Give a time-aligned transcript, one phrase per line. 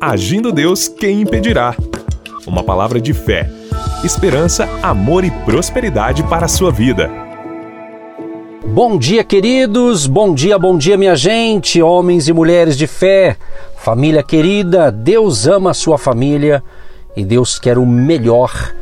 [0.00, 1.76] Agindo Deus, quem impedirá?
[2.46, 3.50] Uma palavra de fé,
[4.02, 7.10] esperança, amor e prosperidade para a sua vida.
[8.64, 10.06] Bom dia, queridos.
[10.06, 13.36] Bom dia, bom dia, minha gente, homens e mulheres de fé.
[13.76, 16.64] Família querida, Deus ama a sua família
[17.14, 18.74] e Deus quer o melhor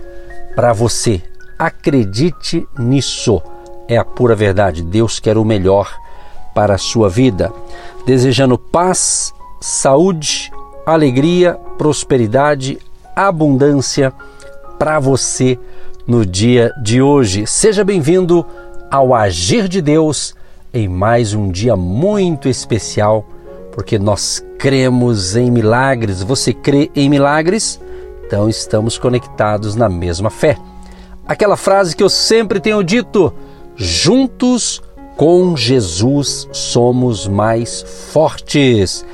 [0.54, 1.20] para você.
[1.58, 3.42] Acredite nisso.
[3.88, 4.84] É a pura verdade.
[4.84, 5.92] Deus quer o melhor
[6.54, 7.52] para a sua vida.
[8.06, 10.52] Desejando paz, saúde,
[10.92, 12.78] alegria, prosperidade,
[13.14, 14.10] abundância
[14.78, 15.58] para você
[16.06, 17.46] no dia de hoje.
[17.46, 18.46] Seja bem-vindo
[18.90, 20.34] ao Agir de Deus
[20.72, 23.22] em mais um dia muito especial,
[23.72, 26.22] porque nós cremos em milagres.
[26.22, 27.78] Você crê em milagres?
[28.26, 30.56] Então estamos conectados na mesma fé.
[31.26, 33.30] Aquela frase que eu sempre tenho dito:
[33.76, 34.80] juntos
[35.18, 39.04] com Jesus somos mais fortes.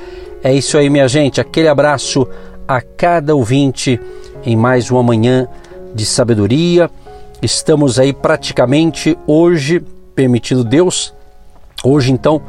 [0.45, 1.41] É isso aí, minha gente.
[1.41, 2.27] Aquele abraço
[2.67, 3.99] a cada ouvinte
[4.45, 5.47] em mais uma manhã
[5.91, 6.87] de sabedoria.
[7.41, 11.15] Estamos aí praticamente hoje, permitido Deus,
[11.83, 12.43] hoje então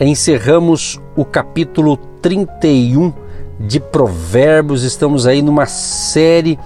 [0.00, 3.12] encerramos o capítulo 31
[3.60, 4.82] de Provérbios.
[4.82, 6.58] Estamos aí numa série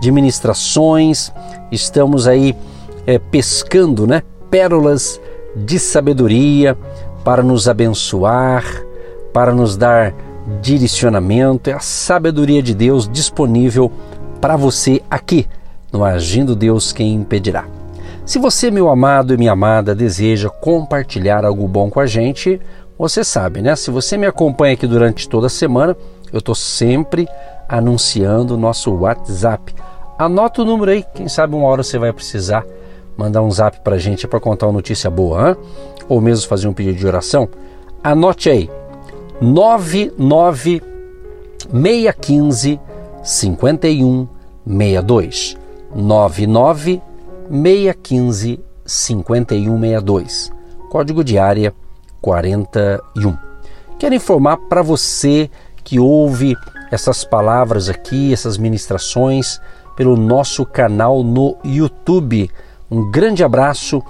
[0.00, 1.32] de ministrações,
[1.72, 2.54] estamos aí
[3.08, 4.22] é, pescando, né?
[4.48, 5.20] Pérolas
[5.56, 6.78] de sabedoria
[7.24, 8.62] para nos abençoar,
[9.32, 10.14] para nos dar
[10.60, 13.90] direcionamento, é a sabedoria de Deus disponível
[14.40, 15.46] para você aqui
[15.92, 17.66] no Agindo Deus Quem Impedirá.
[18.24, 22.60] Se você, meu amado e minha amada, deseja compartilhar algo bom com a gente,
[22.98, 23.74] você sabe, né?
[23.76, 25.96] Se você me acompanha aqui durante toda a semana,
[26.32, 27.26] eu estou sempre
[27.68, 29.74] anunciando o nosso WhatsApp.
[30.18, 32.64] Anota o número aí, quem sabe uma hora você vai precisar
[33.18, 35.56] mandar um zap para a gente para contar uma notícia boa, hein?
[36.08, 37.48] ou mesmo fazer um pedido de oração.
[38.02, 38.70] Anote aí,
[39.40, 40.82] 99
[41.70, 42.80] 615
[43.22, 45.56] 5162
[45.94, 47.00] 99
[47.50, 50.50] 615 5162
[50.90, 51.72] código de área
[52.20, 53.38] 41
[53.98, 55.50] quero informar para você
[55.84, 56.54] que ouve
[56.90, 59.60] essas palavras aqui essas ministrações
[59.98, 62.48] pelo nosso canal no YouTube.
[62.88, 64.00] Um grande abraço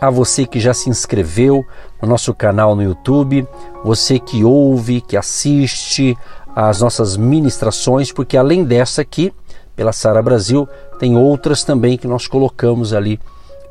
[0.00, 1.64] a você que já se inscreveu
[2.00, 3.46] no nosso canal no YouTube,
[3.84, 6.16] você que ouve, que assiste
[6.54, 9.32] às nossas ministrações, porque além dessa aqui,
[9.74, 13.20] pela Sara Brasil, tem outras também que nós colocamos ali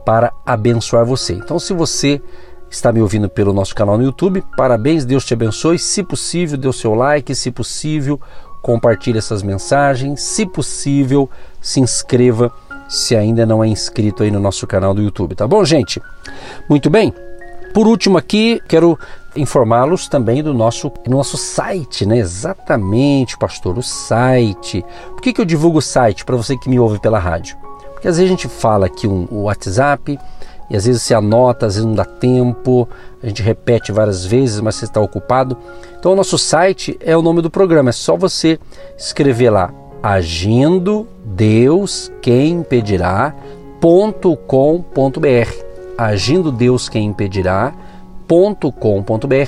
[0.06, 1.34] para abençoar você.
[1.34, 2.22] Então, se você
[2.70, 5.78] está me ouvindo pelo nosso canal no YouTube, parabéns, Deus te abençoe.
[5.78, 8.20] Se possível, dê o seu like, se possível,
[8.62, 11.30] compartilhe essas mensagens, se possível,
[11.62, 12.52] se inscreva
[12.88, 16.02] se ainda não é inscrito aí no nosso canal do YouTube, tá bom, gente?
[16.70, 17.14] Muito bem.
[17.74, 18.98] Por último aqui, quero
[19.36, 22.18] informá-los também do nosso, nosso site, né?
[22.18, 24.84] Exatamente, pastor, o site.
[25.09, 27.58] Por que, que eu divulgo o site para você que me ouve pela rádio?
[27.94, 30.18] Porque às vezes a gente fala aqui um, o WhatsApp
[30.70, 32.88] e às vezes você anota, às vezes não dá tempo,
[33.22, 35.58] a gente repete várias vezes, mas você está ocupado.
[36.00, 38.59] Então o nosso site é o nome do programa, é só você
[38.97, 42.63] escrever lá agindo Deus quem
[45.97, 47.09] agindo Deus quem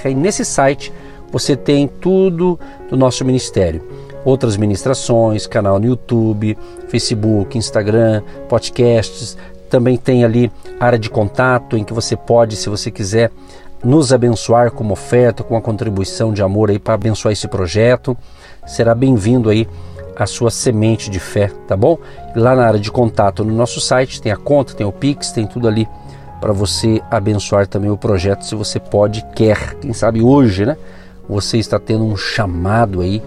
[0.07, 0.91] aí nesse site
[1.31, 3.83] você tem tudo do nosso ministério.
[4.25, 9.37] Outras ministrações canal no YouTube Facebook Instagram podcasts.
[9.69, 13.31] Também tem ali área de contato em que você pode se você quiser
[13.83, 18.17] nos abençoar com uma oferta com uma contribuição de amor aí para abençoar esse projeto.
[18.65, 19.67] Será bem-vindo aí
[20.23, 21.97] a sua semente de fé, tá bom?
[22.35, 25.47] Lá na área de contato no nosso site tem a conta, tem o Pix, tem
[25.47, 25.87] tudo ali
[26.39, 29.75] para você abençoar também o projeto se você pode, quer.
[29.75, 30.77] Quem sabe hoje, né?
[31.27, 33.21] Você está tendo um chamado aí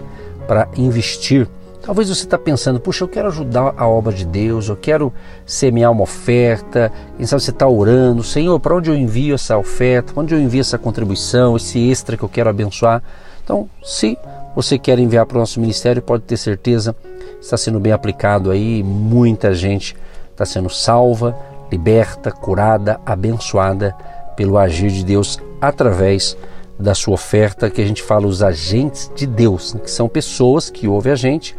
[0.47, 1.47] para investir.
[1.81, 5.11] Talvez você está pensando, puxa, eu quero ajudar a obra de Deus, eu quero
[5.45, 6.91] semear uma oferta.
[7.17, 10.13] Quem sabe você está orando, Senhor, para onde eu envio essa oferta?
[10.13, 13.03] Para onde eu envio essa contribuição, esse extra que eu quero abençoar?
[13.43, 14.17] Então, se
[14.55, 16.95] você quer enviar para o nosso ministério, pode ter certeza,
[17.41, 19.95] está sendo bem aplicado aí, muita gente
[20.31, 21.37] está sendo salva,
[21.71, 23.95] liberta, curada, abençoada
[24.35, 26.37] pelo agir de Deus através
[26.79, 30.87] da sua oferta, que a gente fala os agentes de Deus, que são pessoas que
[30.87, 31.55] ouvem a gente,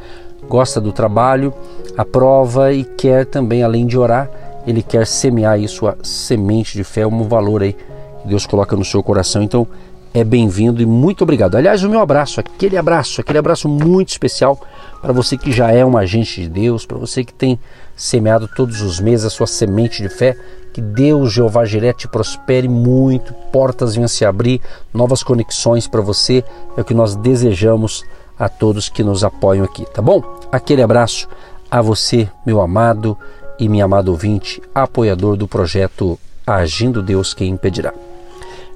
[0.48, 1.54] gosta do trabalho,
[1.96, 4.30] aprova e quer também, além de orar,
[4.66, 7.74] ele quer semear aí sua semente de fé, um valor aí
[8.22, 9.42] que Deus coloca no seu coração.
[9.42, 9.66] Então,
[10.14, 11.56] é bem-vindo e muito obrigado.
[11.56, 14.56] Aliás, o meu abraço, aquele abraço, aquele abraço muito especial
[15.02, 17.58] para você que já é um agente de Deus, para você que tem
[17.96, 20.36] semeado todos os meses a sua semente de fé.
[20.72, 24.60] Que Deus, Jeová Jiré, te prospere muito, portas venham se abrir,
[24.92, 26.44] novas conexões para você.
[26.76, 28.04] É o que nós desejamos
[28.38, 30.22] a todos que nos apoiam aqui, tá bom?
[30.50, 31.28] Aquele abraço
[31.68, 33.18] a você, meu amado
[33.58, 37.92] e minha amada ouvinte, apoiador do projeto Agindo Deus Quem Impedirá.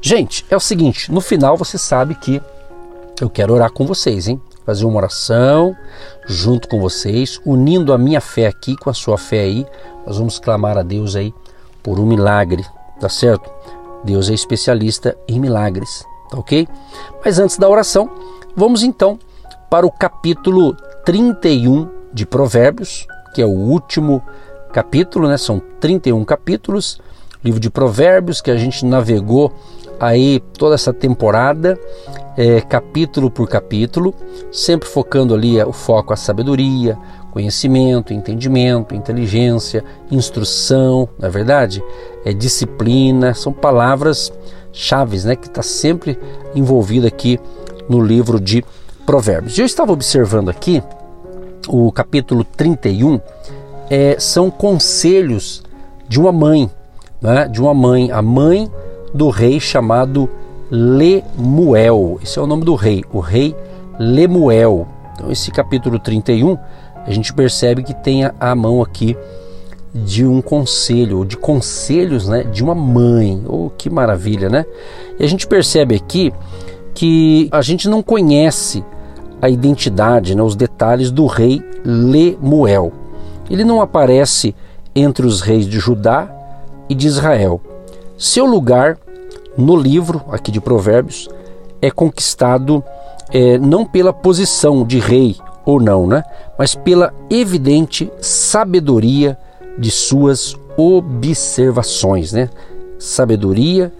[0.00, 2.41] Gente, é o seguinte, no final você sabe que
[3.21, 4.41] eu quero orar com vocês, hein?
[4.65, 5.77] Fazer uma oração
[6.27, 9.67] junto com vocês, unindo a minha fé aqui com a sua fé aí.
[10.06, 11.35] Nós vamos clamar a Deus aí
[11.83, 12.65] por um milagre,
[13.00, 13.50] tá certo?
[14.05, 16.69] Deus é especialista em milagres, tá ok?
[17.25, 18.09] Mas antes da oração,
[18.55, 19.19] vamos então
[19.69, 24.23] para o capítulo 31 de Provérbios, que é o último
[24.73, 25.37] capítulo, né?
[25.37, 27.00] São 31 capítulos,
[27.49, 29.50] livro de Provérbios que a gente navegou
[29.99, 31.79] aí toda essa temporada,
[32.37, 34.15] é, capítulo por capítulo,
[34.53, 36.97] sempre focando ali é, o foco a sabedoria,
[37.33, 41.83] conhecimento, entendimento, inteligência, instrução, na é verdade,
[42.23, 44.31] é disciplina, são palavras
[44.71, 46.19] chaves, né, que está sempre
[46.55, 47.41] envolvida aqui
[47.89, 48.62] no livro de
[49.06, 49.59] Provérbios.
[49.59, 50.83] Eu estava observando aqui
[51.67, 53.19] o capítulo 31,
[53.89, 55.62] é, são conselhos
[56.06, 56.71] de uma mãe,
[57.20, 58.70] né, de uma mãe, a mãe
[59.12, 60.29] do rei chamado
[60.70, 62.19] Lemuel.
[62.23, 63.55] Esse é o nome do rei, o rei
[63.99, 64.87] Lemuel.
[65.15, 66.56] Então, esse capítulo 31,
[67.05, 69.17] a gente percebe que tem a mão aqui
[69.94, 73.43] de um conselho, de conselhos né, de uma mãe.
[73.47, 74.64] Oh, que maravilha, né?
[75.19, 76.32] E a gente percebe aqui
[76.94, 78.85] que a gente não conhece
[79.41, 82.93] a identidade, né, os detalhes do rei Lemuel.
[83.49, 84.55] Ele não aparece
[84.94, 86.38] entre os reis de Judá
[86.88, 87.61] e de Israel.
[88.17, 88.99] Seu lugar
[89.56, 91.29] no livro aqui de Provérbios
[91.81, 92.82] é conquistado
[93.31, 96.25] é, não pela posição de rei ou não, né?
[96.58, 99.38] mas pela evidente sabedoria
[99.79, 102.50] de suas observações, né?
[102.99, 103.93] Sabedoria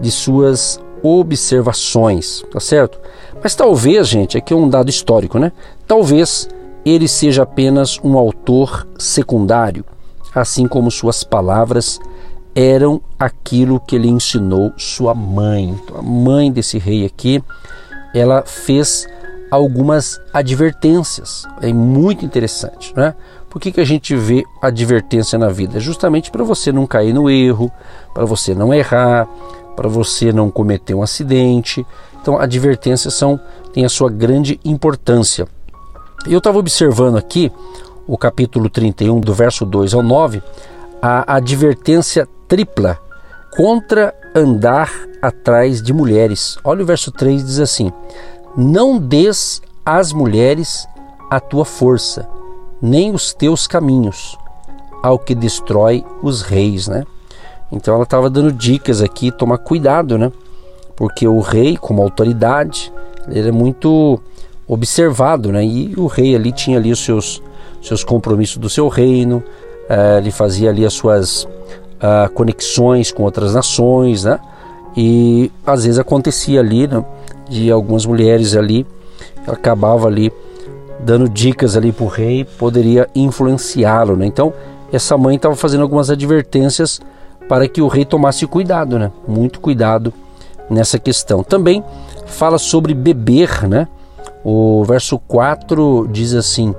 [0.00, 3.00] de suas observações, tá certo?
[3.42, 5.50] Mas talvez, gente, aqui é um dado histórico, né?
[5.86, 6.48] Talvez
[6.84, 9.84] ele seja apenas um autor secundário,
[10.34, 11.98] assim como suas palavras
[12.54, 15.70] eram aquilo que ele ensinou sua mãe.
[15.70, 17.42] Então, a mãe desse rei aqui,
[18.14, 19.06] ela fez
[19.50, 21.44] algumas advertências.
[21.60, 23.14] É muito interessante, né?
[23.50, 25.78] Por que, que a gente vê advertência na vida?
[25.78, 27.70] Justamente para você não cair no erro,
[28.12, 29.28] para você não errar,
[29.76, 31.86] para você não cometer um acidente.
[32.20, 33.38] Então, advertências são
[33.72, 35.46] têm a sua grande importância.
[36.26, 37.52] Eu estava observando aqui
[38.06, 40.42] o capítulo 31, do verso 2 ao 9,
[41.00, 42.98] a advertência tripla
[43.56, 44.90] contra andar
[45.22, 46.58] atrás de mulheres.
[46.64, 47.92] Olha o verso 3 diz assim:
[48.56, 50.86] Não des às mulheres
[51.30, 52.28] a tua força,
[52.80, 54.36] nem os teus caminhos,
[55.02, 57.04] ao que destrói os reis, né?
[57.70, 60.30] Então ela estava dando dicas aqui, tomar cuidado, né?
[60.96, 62.92] Porque o rei, como autoridade,
[63.28, 64.20] ele é muito
[64.66, 65.64] observado, né?
[65.64, 67.42] E o rei ali tinha ali os seus,
[67.82, 69.42] seus compromissos do seu reino,
[69.88, 71.48] uh, ele fazia ali as suas
[71.96, 74.38] uh, conexões com outras nações, né?
[74.96, 77.04] E às vezes acontecia ali, né?
[77.48, 78.86] De algumas mulheres ali,
[79.46, 80.32] acabava ali
[81.00, 84.26] dando dicas ali para o rei, poderia influenciá-lo, né?
[84.26, 84.52] Então
[84.92, 87.00] essa mãe estava fazendo algumas advertências
[87.48, 89.10] para que o rei tomasse cuidado, né?
[89.26, 90.12] Muito cuidado
[90.70, 91.42] nessa questão.
[91.42, 91.84] Também
[92.26, 93.88] fala sobre beber, né?
[94.44, 96.74] O verso 4 diz assim: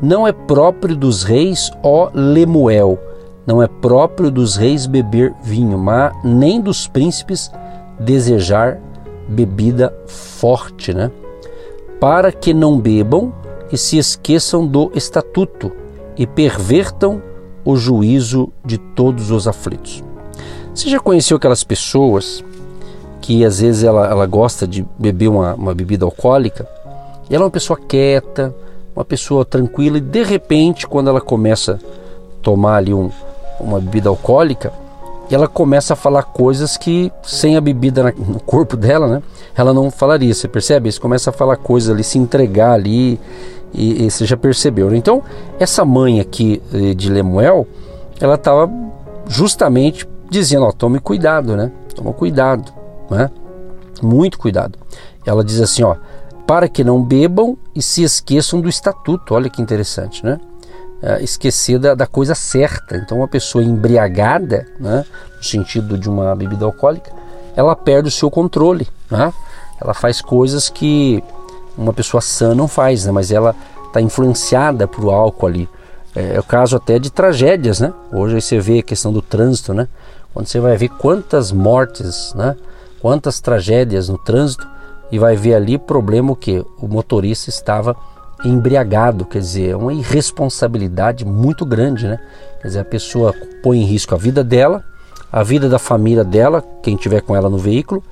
[0.00, 2.98] Não é próprio dos reis, ó Lemuel,
[3.46, 7.50] não é próprio dos reis beber vinho, mas nem dos príncipes
[7.98, 8.78] desejar
[9.28, 11.10] bebida forte, né?
[12.00, 13.32] Para que não bebam
[13.70, 15.72] e se esqueçam do estatuto
[16.16, 17.22] e pervertam
[17.64, 20.02] o juízo de todos os aflitos.
[20.74, 22.44] Você já conheceu aquelas pessoas
[23.20, 26.68] que às vezes ela, ela gosta de beber uma, uma bebida alcoólica?
[27.30, 28.54] E ela é uma pessoa quieta,
[28.94, 32.01] uma pessoa tranquila, e de repente, quando ela começa a
[32.42, 33.10] tomar ali um,
[33.60, 34.72] uma bebida alcoólica,
[35.30, 39.22] ela começa a falar coisas que sem a bebida no corpo dela, né?
[39.56, 40.90] Ela não falaria, você percebe?
[40.90, 43.18] Você começa a falar coisas ali, se entregar ali
[43.72, 44.90] e, e você já percebeu.
[44.90, 44.96] Né?
[44.96, 45.22] Então,
[45.58, 47.66] essa mãe aqui eh, de Lemuel,
[48.20, 48.70] ela estava
[49.26, 51.70] justamente dizendo: ó, tome cuidado, né?
[51.94, 52.72] Toma cuidado,
[53.10, 53.30] né?
[54.02, 54.78] Muito cuidado.
[55.24, 55.96] Ela diz assim: ó,
[56.46, 59.34] para que não bebam e se esqueçam do estatuto.
[59.34, 60.38] Olha que interessante, né?
[61.02, 62.96] É, esquecer da, da, coisa certa.
[62.96, 65.04] Então, uma pessoa embriagada, né,
[65.36, 67.10] no sentido de uma bebida alcoólica,
[67.56, 69.32] ela perde o seu controle, né?
[69.80, 71.22] Ela faz coisas que
[71.76, 73.12] uma pessoa sã não faz, né?
[73.12, 73.54] mas ela
[73.86, 75.68] está influenciada por álcool ali.
[76.14, 77.92] É, é, o caso até de tragédias, né?
[78.12, 79.88] Hoje você vê a questão do trânsito, né?
[80.32, 82.56] Quando você vai ver quantas mortes, né?
[83.00, 84.68] Quantas tragédias no trânsito
[85.10, 87.96] e vai ver ali problema o que o motorista estava
[88.44, 92.18] embriagado, quer dizer, é uma irresponsabilidade muito grande, né?
[92.60, 94.84] Quer dizer, a pessoa põe em risco a vida dela,
[95.30, 98.02] a vida da família dela, quem tiver com ela no veículo,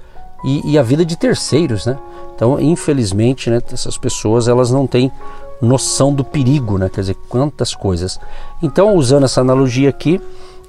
[0.45, 1.99] e, e a vida de terceiros, né?
[2.35, 5.13] Então, infelizmente, né, essas pessoas elas não têm
[5.61, 6.89] noção do perigo, né?
[6.89, 8.19] Quer dizer, quantas coisas.
[8.63, 10.21] Então, usando essa analogia aqui,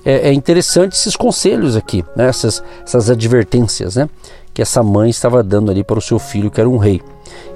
[0.03, 2.27] é, é interessante esses conselhos aqui, né?
[2.27, 4.09] essas, essas advertências, né?
[4.53, 7.01] Que essa mãe estava dando ali para o seu filho, que era um rei.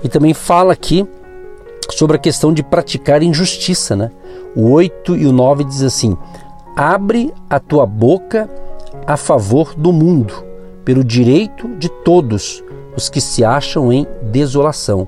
[0.03, 1.05] E também fala aqui
[1.92, 4.12] sobre a questão de praticar injustiça, né?
[4.56, 6.18] O 8 e o 9 diz assim:
[6.75, 8.50] Abre a tua boca
[9.06, 10.34] a favor do mundo,
[10.84, 12.63] pelo direito de todos
[12.96, 15.08] os que se acham em desolação.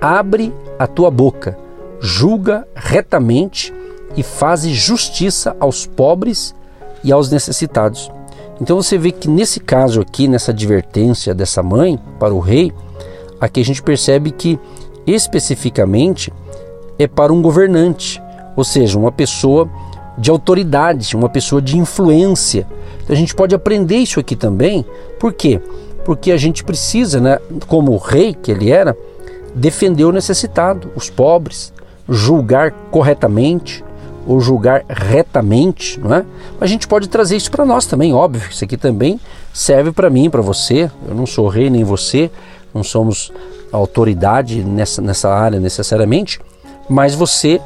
[0.00, 1.56] Abre a tua boca,
[2.00, 3.72] julga retamente
[4.16, 6.54] e faz justiça aos pobres
[7.02, 8.10] e aos necessitados.
[8.60, 12.72] Então você vê que nesse caso aqui, nessa advertência dessa mãe para o rei,
[13.40, 14.58] aqui a gente percebe que
[15.06, 16.32] especificamente
[16.98, 18.22] é para um governante,
[18.56, 19.68] ou seja, uma pessoa
[20.16, 22.66] de autoridade, uma pessoa de influência.
[23.02, 24.84] Então a gente pode aprender isso aqui também.
[25.18, 25.60] Por quê?
[26.04, 28.96] Porque a gente precisa, né, como rei que ele era,
[29.54, 31.72] defender o necessitado, os pobres,
[32.08, 33.84] julgar corretamente
[34.26, 36.24] ou julgar retamente, não é?
[36.60, 38.48] A gente pode trazer isso para nós também, óbvio.
[38.50, 39.20] Isso aqui também
[39.52, 40.90] serve para mim, para você.
[41.06, 42.30] Eu não sou rei nem você,
[42.72, 43.30] não somos
[43.76, 46.40] autoridade nessa, nessa área necessariamente,
[46.88, 47.60] mas você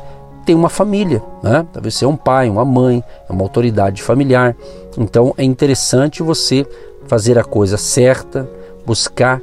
[0.44, 1.66] tem uma família, né?
[1.72, 4.56] Talvez você é um pai, uma mãe, é uma autoridade familiar.
[4.96, 6.66] Então é interessante você
[7.06, 8.48] fazer a coisa certa,
[8.86, 9.40] buscar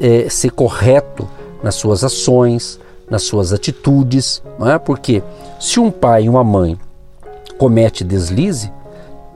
[0.00, 1.28] é, ser correto
[1.62, 4.78] nas suas ações, nas suas atitudes, não é?
[4.78, 5.22] Porque
[5.60, 6.78] se um pai e uma mãe
[7.56, 8.72] comete deslize,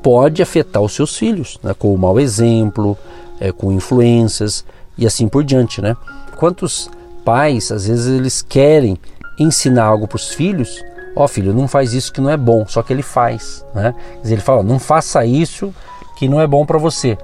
[0.03, 1.75] pode afetar os seus filhos, né?
[1.79, 2.99] com o mau exemplo,
[3.41, 4.65] é, com influências
[4.99, 5.97] e assim por diante, né?
[6.43, 6.91] Quantos
[7.25, 8.99] pais, às vezes, eles querem
[9.39, 10.83] ensinar algo para os filhos
[11.15, 13.95] ó oh, filho, não faz isso que não é bom, só que ele faz, né?
[14.23, 15.73] Dizer, ele fala, não faça isso
[16.17, 17.19] que não é bom para você.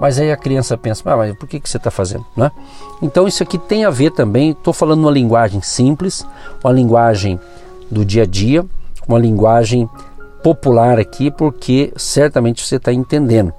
[0.00, 2.24] Mas aí a criança pensa, ah, mas por que, que você está fazendo?
[2.36, 2.50] Né?
[3.00, 6.26] Então isso aqui tem a ver também, estou falando uma linguagem simples,
[6.64, 7.38] uma linguagem
[7.90, 8.64] do dia a dia,
[9.06, 9.88] uma linguagem
[10.42, 13.52] popular aqui, porque certamente você está entendendo.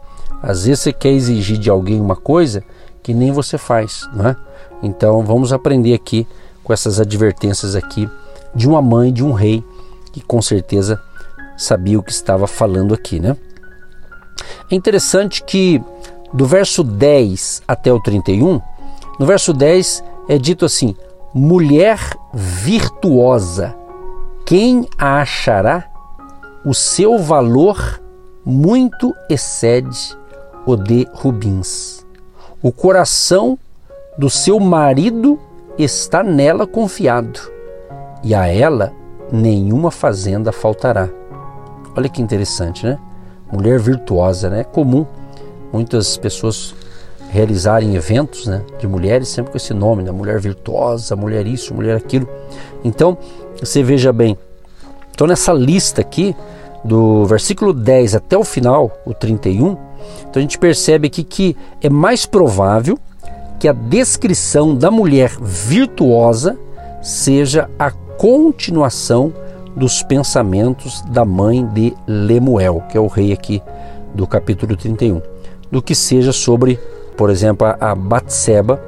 [0.44, 2.64] Às vezes você quer exigir de alguém uma coisa
[3.02, 4.36] que nem você faz, né?
[4.82, 6.28] Então vamos aprender aqui
[6.64, 8.10] com essas advertências aqui
[8.54, 9.64] de uma mãe, de um rei
[10.12, 11.02] que com certeza
[11.58, 13.36] sabia o que estava falando aqui, né?
[14.72, 15.82] É interessante que
[16.34, 18.62] do verso 10 até o 31,
[19.20, 20.96] no verso 10 é dito assim:
[21.34, 22.00] mulher
[22.34, 23.76] virtuosa,
[24.46, 25.90] quem a achará?
[26.66, 28.02] O seu valor
[28.44, 30.18] muito excede
[30.66, 32.04] o de rubins.
[32.62, 33.58] O coração
[34.18, 35.40] do seu marido
[35.78, 37.40] está nela confiado,
[38.24, 38.94] e a ela
[39.32, 41.10] nenhuma fazenda faltará.
[41.96, 42.98] Olha que interessante, né?
[43.52, 44.62] Mulher virtuosa, né?
[44.62, 45.06] É comum
[45.72, 46.74] muitas pessoas
[47.30, 50.12] realizarem eventos né, de mulheres sempre com esse nome, né?
[50.12, 52.28] Mulher virtuosa, mulher isso, mulher aquilo.
[52.84, 53.18] Então,
[53.60, 54.38] você veja bem,
[55.14, 56.36] então nessa lista aqui,
[56.84, 59.78] do versículo 10 até o final, o 31,
[60.22, 62.98] então a gente percebe aqui que é mais provável
[63.60, 66.58] que a descrição da mulher virtuosa
[67.02, 69.34] seja a continuação
[69.76, 73.62] dos pensamentos da mãe de Lemuel, que é o rei aqui
[74.14, 75.22] do capítulo 31,
[75.70, 76.80] do que seja sobre,
[77.18, 78.82] por exemplo, a Batseba,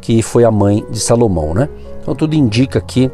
[0.00, 1.68] que foi a mãe de Salomão, né?
[2.00, 3.10] Então tudo indica aqui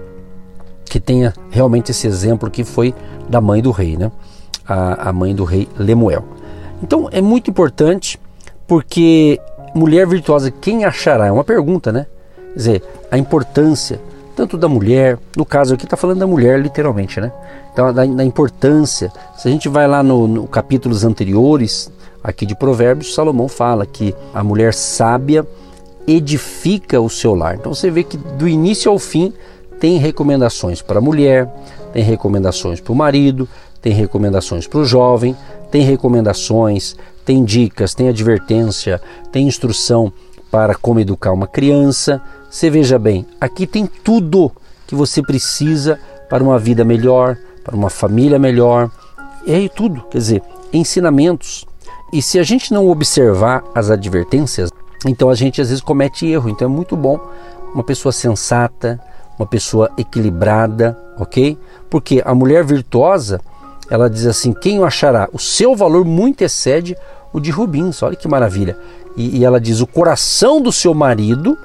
[0.84, 2.94] que tenha realmente esse exemplo que foi
[3.28, 4.10] da mãe do rei, né?
[4.66, 6.24] A, a mãe do rei Lemuel.
[6.82, 8.20] Então é muito importante
[8.66, 9.40] porque
[9.74, 11.26] mulher virtuosa, quem achará?
[11.26, 12.06] É uma pergunta, né?
[12.52, 14.00] Quer dizer, a importância
[14.34, 17.32] tanto da mulher, no caso aqui está falando da mulher literalmente, né?
[17.72, 19.12] Então, da, da importância.
[19.36, 21.90] Se a gente vai lá no, no, capítulos anteriores,
[22.22, 25.46] aqui de Provérbios, Salomão fala que a mulher sábia
[26.06, 27.54] edifica o seu lar.
[27.54, 29.32] Então você vê que do início ao fim
[29.78, 31.48] tem recomendações para a mulher,
[31.92, 33.48] tem recomendações para o marido,
[33.80, 35.36] tem recomendações para o jovem,
[35.70, 39.00] tem recomendações, tem dicas, tem advertência,
[39.30, 40.12] tem instrução
[40.50, 42.20] para como educar uma criança.
[42.50, 44.52] Você veja bem, aqui tem tudo
[44.86, 45.98] que você precisa
[46.28, 48.90] para uma vida melhor, para uma família melhor.
[49.46, 51.64] É aí tudo, quer dizer, ensinamentos.
[52.12, 54.70] E se a gente não observar as advertências,
[55.06, 56.50] então a gente às vezes comete erro.
[56.50, 57.18] Então é muito bom
[57.74, 59.00] uma pessoa sensata,
[59.38, 61.58] uma pessoa equilibrada, ok?
[61.88, 63.40] Porque a mulher virtuosa,
[63.90, 65.28] ela diz assim: quem o achará?
[65.32, 66.96] O seu valor muito excede
[67.32, 68.02] o de rubins.
[68.02, 68.76] Olha que maravilha.
[69.16, 71.56] E, e ela diz: o coração do seu marido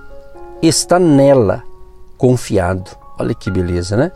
[0.62, 1.64] está nela
[2.18, 2.92] confiado.
[3.20, 4.12] Olha que beleza, né?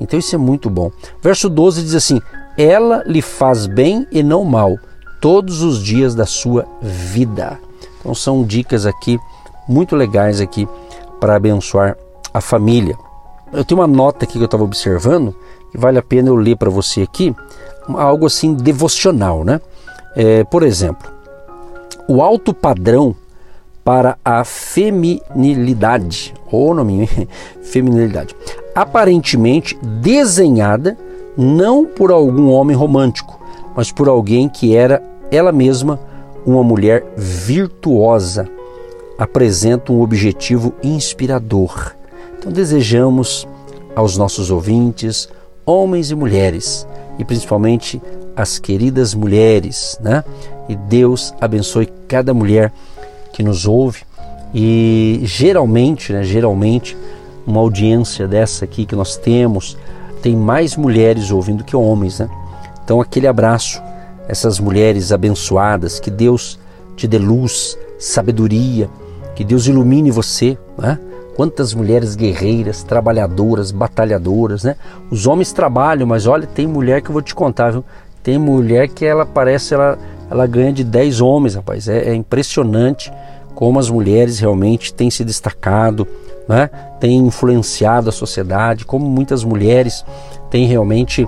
[0.00, 0.90] Então isso é muito bom.
[1.20, 2.20] Verso 12 diz assim:
[2.56, 4.76] Ela lhe faz bem e não mal
[5.20, 7.58] todos os dias da sua vida.
[8.00, 9.18] Então são dicas aqui
[9.68, 10.66] muito legais aqui
[11.20, 11.96] para abençoar
[12.32, 12.96] a família.
[13.52, 15.34] Eu tenho uma nota aqui que eu estava observando
[15.70, 17.34] que vale a pena eu ler para você aqui,
[17.88, 19.60] algo assim devocional, né?
[20.16, 21.10] É, por exemplo,
[22.08, 23.14] o alto padrão
[23.84, 27.08] para a feminilidade, ou nome,
[27.62, 28.34] feminilidade,
[28.74, 30.96] aparentemente desenhada
[31.36, 33.38] não por algum homem romântico,
[33.76, 36.00] mas por alguém que era ela mesma
[36.44, 38.48] uma mulher virtuosa,
[39.18, 41.97] apresenta um objetivo inspirador.
[42.38, 43.46] Então desejamos
[43.94, 45.28] aos nossos ouvintes,
[45.66, 46.86] homens e mulheres,
[47.18, 48.00] e principalmente
[48.36, 50.22] as queridas mulheres, né?
[50.68, 52.72] E Deus abençoe cada mulher
[53.32, 54.02] que nos ouve
[54.54, 56.96] e geralmente, né, geralmente
[57.46, 59.76] uma audiência dessa aqui que nós temos
[60.22, 62.28] tem mais mulheres ouvindo que homens, né?
[62.84, 63.82] Então aquele abraço,
[64.28, 66.58] essas mulheres abençoadas, que Deus
[66.96, 68.88] te dê luz, sabedoria,
[69.34, 70.98] que Deus ilumine você, né?
[71.38, 74.74] Quantas mulheres guerreiras, trabalhadoras, batalhadoras, né?
[75.08, 77.84] Os homens trabalham, mas olha, tem mulher que eu vou te contar, viu?
[78.24, 79.96] Tem mulher que ela parece, ela,
[80.28, 81.86] ela ganha de 10 homens, rapaz.
[81.86, 83.12] É, é impressionante
[83.54, 86.08] como as mulheres realmente têm se destacado,
[86.48, 86.70] né?
[86.98, 90.04] têm influenciado a sociedade, como muitas mulheres
[90.50, 91.24] têm realmente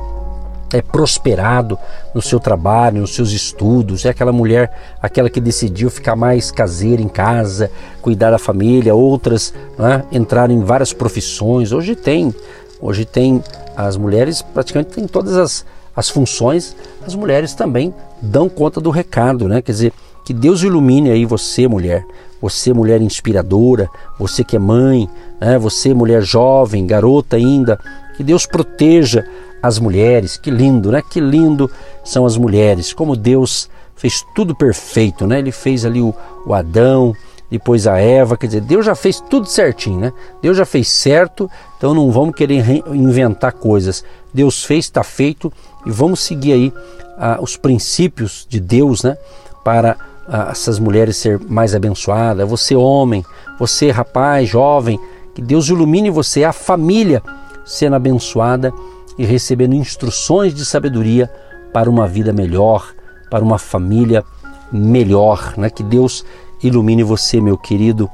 [0.73, 1.79] é prosperado
[2.15, 4.71] no seu trabalho, nos seus estudos, é aquela mulher,
[5.03, 10.63] aquela que decidiu ficar mais caseira em casa, cuidar da família, outras né, entraram em
[10.63, 11.73] várias profissões.
[11.73, 12.35] Hoje tem,
[12.81, 13.43] hoje tem
[13.77, 19.49] as mulheres praticamente têm todas as, as funções, as mulheres também dão conta do recado,
[19.49, 19.63] né?
[19.63, 19.93] Quer dizer,
[20.25, 22.05] que Deus ilumine aí você, mulher,
[22.41, 25.09] você mulher inspiradora, você que é mãe,
[25.41, 25.59] né?
[25.59, 27.79] você mulher jovem, garota ainda,
[28.21, 29.27] que Deus proteja
[29.63, 30.37] as mulheres.
[30.37, 31.01] Que lindo, né?
[31.01, 31.71] Que lindo
[32.05, 32.93] são as mulheres.
[32.93, 35.39] Como Deus fez tudo perfeito, né?
[35.39, 37.15] Ele fez ali o, o Adão,
[37.51, 40.13] depois a Eva, quer dizer, Deus já fez tudo certinho, né?
[40.43, 44.05] Deus já fez certo, então não vamos querer inventar coisas.
[44.35, 45.51] Deus fez, está feito
[45.87, 46.73] e vamos seguir aí
[47.17, 49.17] ah, os princípios de Deus, né?
[49.65, 49.97] Para
[50.29, 52.47] ah, essas mulheres ser mais abençoadas.
[52.47, 53.25] Você homem,
[53.59, 55.01] você rapaz, jovem,
[55.35, 57.23] que Deus ilumine você, a família
[57.71, 58.73] sendo abençoada
[59.17, 61.31] e recebendo instruções de sabedoria
[61.73, 62.93] para uma vida melhor,
[63.31, 64.25] para uma família
[64.73, 65.55] melhor.
[65.57, 65.71] Né?
[65.71, 66.25] Que Deus
[66.63, 68.11] ilumine você, meu querido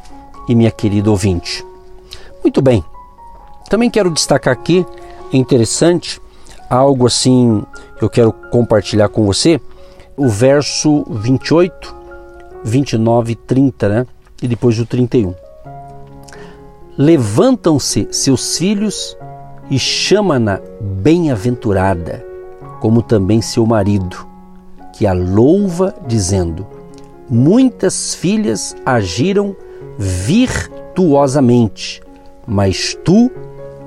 [0.46, 1.64] e minha querida ouvinte.
[2.42, 2.84] Muito bem,
[3.70, 4.86] também quero destacar aqui,
[5.32, 6.20] é interessante,
[6.68, 7.64] algo assim
[7.98, 9.60] que eu quero compartilhar com você,
[10.16, 11.94] o verso 28,
[12.62, 14.06] 29 e 30, né?
[14.42, 15.34] E depois o 31.
[16.98, 19.16] Levantam-se seus filhos
[19.70, 22.24] e chama-na bem-aventurada,
[22.80, 24.26] como também seu marido,
[24.94, 26.66] que a louva, dizendo:
[27.28, 29.56] Muitas filhas agiram
[29.98, 32.00] virtuosamente,
[32.46, 33.30] mas tu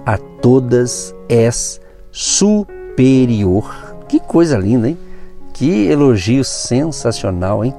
[0.05, 1.79] a todas és
[2.11, 3.95] superior.
[4.07, 4.97] Que coisa linda, hein?
[5.53, 7.73] Que elogio sensacional, hein?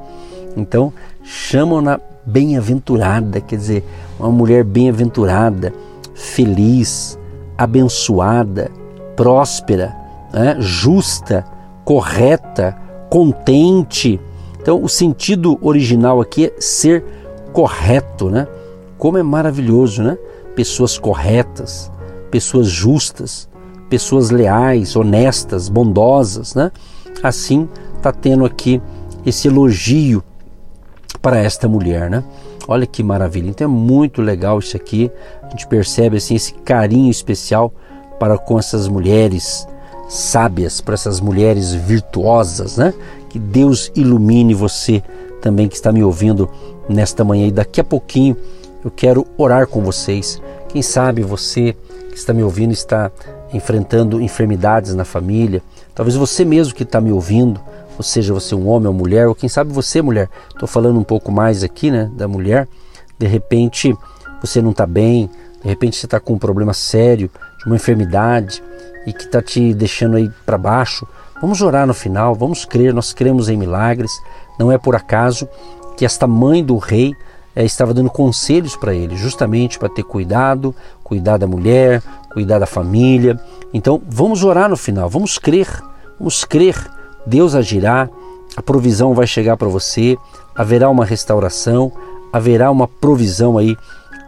[0.56, 3.84] Então, chamam-na bem-aventurada, quer dizer,
[4.18, 5.72] uma mulher bem-aventurada,
[6.14, 7.18] feliz,
[7.60, 8.70] abençoada,
[9.14, 9.94] próspera,
[10.32, 10.56] né?
[10.58, 11.44] justa,
[11.84, 12.74] correta,
[13.10, 14.18] contente.
[14.58, 17.04] Então, o sentido original aqui é ser
[17.52, 18.48] correto, né?
[18.96, 20.16] Como é maravilhoso, né?
[20.56, 21.92] Pessoas corretas,
[22.30, 23.46] pessoas justas,
[23.90, 26.72] pessoas leais, honestas, bondosas, né?
[27.22, 28.80] Assim está tendo aqui
[29.26, 30.22] esse elogio
[31.20, 32.24] para esta mulher, né?
[32.70, 33.50] Olha que maravilha.
[33.50, 35.10] Então é muito legal isso aqui.
[35.42, 37.74] A gente percebe assim esse carinho especial
[38.16, 39.66] para com essas mulheres
[40.08, 42.94] sábias, para essas mulheres virtuosas, né?
[43.28, 45.02] Que Deus ilumine você
[45.42, 46.48] também que está me ouvindo
[46.88, 48.36] nesta manhã e daqui a pouquinho
[48.84, 50.40] eu quero orar com vocês.
[50.68, 51.74] Quem sabe você
[52.08, 53.10] que está me ouvindo está
[53.52, 55.60] enfrentando enfermidades na família,
[55.92, 57.60] talvez você mesmo que está me ouvindo
[58.00, 61.04] ou seja, você um homem ou mulher, ou quem sabe você mulher, estou falando um
[61.04, 62.66] pouco mais aqui né, da mulher,
[63.18, 63.94] de repente
[64.40, 65.28] você não está bem,
[65.62, 68.62] de repente você está com um problema sério, de uma enfermidade
[69.06, 71.06] e que está te deixando aí para baixo,
[71.42, 74.10] vamos orar no final, vamos crer, nós cremos em milagres,
[74.58, 75.46] não é por acaso
[75.94, 77.14] que esta mãe do rei
[77.54, 82.66] é, estava dando conselhos para ele, justamente para ter cuidado, cuidar da mulher, cuidar da
[82.66, 83.38] família.
[83.74, 85.68] Então vamos orar no final, vamos crer,
[86.18, 88.08] vamos crer Deus agirá,
[88.56, 90.16] a provisão vai chegar para você,
[90.54, 91.92] haverá uma restauração,
[92.32, 93.76] haverá uma provisão aí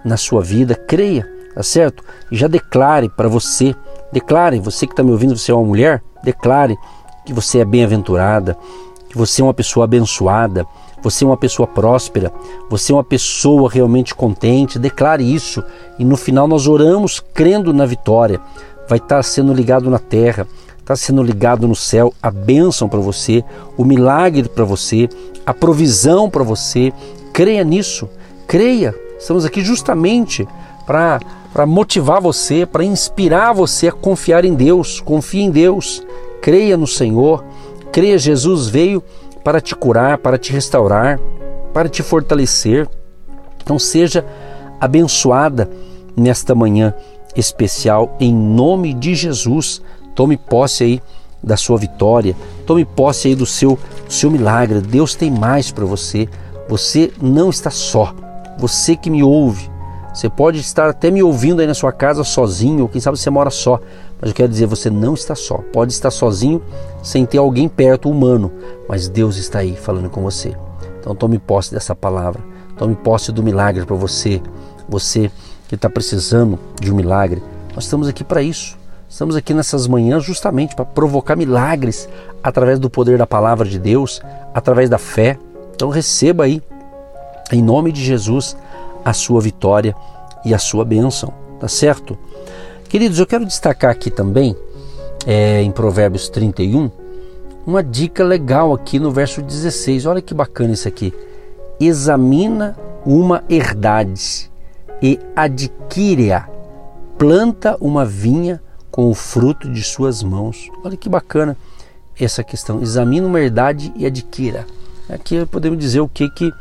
[0.05, 0.74] na sua vida.
[0.74, 2.05] Creia, tá certo?
[2.31, 3.74] E já declare para você,
[4.12, 6.76] declare, você que está me ouvindo, você é uma mulher, declare
[7.24, 8.57] que você é bem-aventurada,
[9.09, 10.66] que você é uma pessoa abençoada,
[11.02, 12.33] você é uma pessoa próspera,
[12.70, 14.78] você é uma pessoa realmente contente.
[14.78, 15.62] Declare isso
[15.98, 18.40] e no final nós oramos crendo na vitória.
[18.88, 20.46] Vai estar sendo ligado na terra,
[20.92, 23.42] está sendo ligado no céu a bênção para você,
[23.76, 25.09] o milagre para você,
[25.44, 26.92] a provisão para você.
[27.33, 28.09] Creia nisso,
[28.46, 28.94] creia.
[29.18, 30.46] Estamos aqui justamente
[30.87, 35.00] para motivar você, para inspirar você a confiar em Deus.
[35.00, 36.05] Confie em Deus,
[36.42, 37.42] creia no Senhor,
[37.90, 39.02] creia Jesus veio
[39.42, 41.18] para te curar, para te restaurar,
[41.72, 42.87] para te fortalecer.
[43.62, 44.26] Então seja
[44.81, 45.70] abençoada
[46.14, 46.92] nesta manhã
[47.35, 49.81] especial em nome de Jesus.
[50.14, 51.03] Tome posse aí
[51.42, 54.81] da sua vitória, tome posse aí do seu, do seu milagre.
[54.81, 56.29] Deus tem mais para você.
[56.68, 58.14] Você não está só.
[58.59, 59.70] Você que me ouve,
[60.12, 63.31] você pode estar até me ouvindo aí na sua casa sozinho, ou quem sabe você
[63.31, 63.81] mora só.
[64.20, 65.59] Mas eu quero dizer, você não está só.
[65.72, 66.62] Pode estar sozinho
[67.03, 68.53] sem ter alguém perto, humano,
[68.88, 70.55] mas Deus está aí falando com você.
[71.01, 72.42] Então tome posse dessa palavra.
[72.77, 74.40] Tome posse do milagre para você.
[74.88, 75.31] Você
[75.66, 77.42] que está precisando de um milagre.
[77.75, 78.82] Nós estamos aqui para isso.
[79.12, 82.09] Estamos aqui nessas manhãs justamente para provocar milagres
[82.42, 84.22] através do poder da palavra de Deus,
[84.55, 85.38] através da fé.
[85.75, 86.62] Então receba aí,
[87.53, 88.57] em nome de Jesus,
[89.05, 89.94] a sua vitória
[90.46, 92.16] e a sua bênção, tá certo?
[92.88, 94.57] Queridos, eu quero destacar aqui também,
[95.27, 96.90] é, em Provérbios 31,
[97.66, 100.07] uma dica legal aqui no verso 16.
[100.07, 101.12] Olha que bacana isso aqui.
[101.79, 104.51] Examina uma herdade
[105.03, 106.48] e adquire-a.
[107.18, 108.59] Planta uma vinha
[108.92, 110.70] com o fruto de suas mãos.
[110.85, 111.57] Olha que bacana
[112.20, 112.81] essa questão.
[112.81, 114.66] Examina uma herdade e adquira.
[115.09, 116.52] Aqui podemos dizer o que, que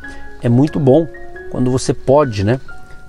[0.42, 1.06] é muito bom
[1.52, 2.60] quando você pode, né?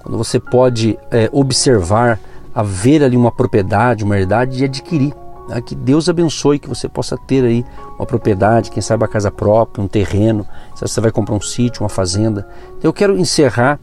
[0.03, 2.19] Quando você pode é, observar
[2.55, 5.15] haver ali uma propriedade, uma herdade e adquirir.
[5.49, 5.61] Né?
[5.61, 7.65] Que Deus abençoe que você possa ter aí
[7.97, 11.83] uma propriedade, quem sabe a casa própria, um terreno, se você vai comprar um sítio,
[11.83, 12.47] uma fazenda.
[12.77, 13.81] Então, eu quero encerrar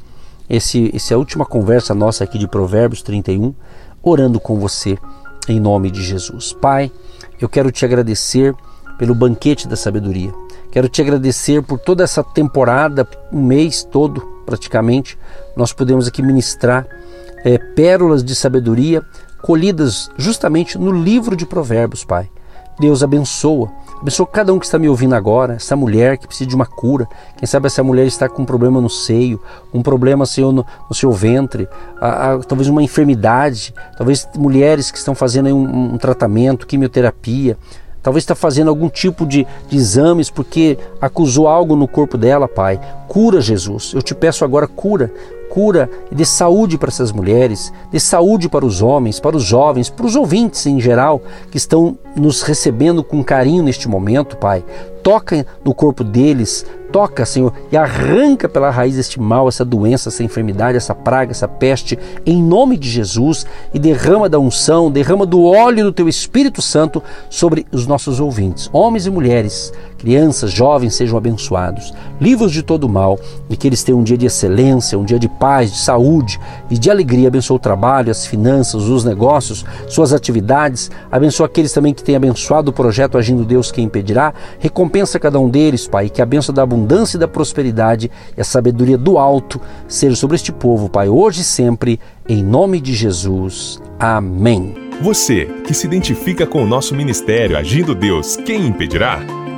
[0.49, 3.54] esse, essa última conversa nossa aqui de Provérbios 31,
[4.04, 4.97] orando com você
[5.51, 6.53] em nome de Jesus.
[6.53, 6.91] Pai,
[7.39, 8.53] eu quero te agradecer
[8.97, 10.31] pelo banquete da sabedoria.
[10.71, 15.17] Quero te agradecer por toda essa temporada, um mês todo praticamente,
[15.55, 16.88] nós podemos aqui ministrar
[17.43, 19.03] é, pérolas de sabedoria
[19.41, 22.29] colhidas justamente no livro de Provérbios, Pai.
[22.79, 23.69] Deus abençoa.
[24.01, 27.05] Abençoa cada um que está me ouvindo agora, essa mulher que precisa de uma cura.
[27.35, 29.41] Quem sabe essa mulher está com um problema no seio,
[29.73, 31.67] um problema Senhor, no, no seu ventre,
[31.99, 37.57] a, a, talvez uma enfermidade, talvez mulheres que estão fazendo um, um tratamento, quimioterapia,
[38.01, 42.79] talvez está fazendo algum tipo de, de, exames porque acusou algo no corpo dela, Pai.
[43.09, 43.91] Cura, Jesus.
[43.93, 45.12] Eu te peço agora, cura
[45.49, 49.89] cura e de saúde para essas mulheres, de saúde para os homens, para os jovens,
[49.89, 54.63] para os ouvintes em geral que estão nos recebendo com carinho neste momento, Pai.
[55.01, 60.23] Toca no corpo deles, toca, Senhor, e arranca pela raiz este mal, essa doença, essa
[60.23, 65.43] enfermidade, essa praga, essa peste, em nome de Jesus, e derrama da unção, derrama do
[65.43, 71.17] óleo do teu Espírito Santo sobre os nossos ouvintes, homens e mulheres, crianças, jovens, sejam
[71.17, 75.19] abençoados, livros de todo mal, e que eles tenham um dia de excelência, um dia
[75.19, 77.27] de paz, de saúde e de alegria.
[77.27, 80.89] Abençoa o trabalho, as finanças, os negócios, suas atividades.
[81.12, 84.33] Abençoa aqueles também que têm abençoado o projeto Agindo Deus Quem Impedirá.
[84.57, 88.45] Recompensa cada um deles, Pai, que a bênção da abundância e da prosperidade e a
[88.45, 93.79] sabedoria do alto seja sobre este povo, Pai, hoje e sempre, em nome de Jesus.
[93.99, 94.75] Amém.
[95.01, 99.38] Você que se identifica com o nosso ministério Agindo Deus Quem Impedirá?